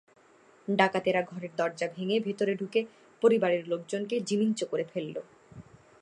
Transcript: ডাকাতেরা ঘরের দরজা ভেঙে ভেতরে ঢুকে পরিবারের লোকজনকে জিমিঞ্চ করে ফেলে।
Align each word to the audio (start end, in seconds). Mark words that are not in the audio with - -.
ডাকাতেরা 0.67 1.21
ঘরের 1.21 1.53
দরজা 1.57 1.87
ভেঙে 1.95 2.17
ভেতরে 2.19 2.53
ঢুকে 2.55 2.79
পরিবারের 3.21 3.63
লোকজনকে 3.67 4.15
জিমিঞ্চ 4.19 4.59
করে 4.63 4.85
ফেলে। 4.93 5.11